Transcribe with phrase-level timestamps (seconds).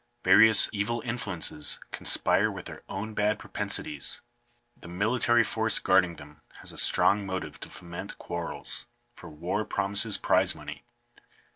[0.23, 4.21] Various evil influences conspire with their own bad propensi ties.
[4.75, 10.17] The military force guarding them has a strong motive to foment quarrels; for war promises
[10.17, 10.83] prize money.